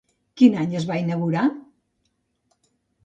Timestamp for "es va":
0.79-0.97